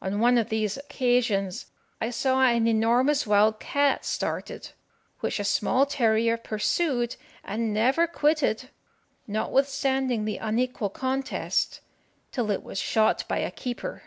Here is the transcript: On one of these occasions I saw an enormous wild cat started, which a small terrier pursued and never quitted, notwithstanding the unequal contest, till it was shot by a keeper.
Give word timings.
On 0.00 0.20
one 0.20 0.38
of 0.38 0.48
these 0.48 0.76
occasions 0.76 1.66
I 2.00 2.10
saw 2.10 2.40
an 2.40 2.68
enormous 2.68 3.26
wild 3.26 3.58
cat 3.58 4.04
started, 4.04 4.68
which 5.18 5.40
a 5.40 5.44
small 5.44 5.86
terrier 5.86 6.36
pursued 6.36 7.16
and 7.42 7.74
never 7.74 8.06
quitted, 8.06 8.68
notwithstanding 9.26 10.24
the 10.24 10.36
unequal 10.38 10.90
contest, 10.90 11.80
till 12.30 12.52
it 12.52 12.62
was 12.62 12.78
shot 12.78 13.24
by 13.26 13.38
a 13.38 13.50
keeper. 13.50 14.04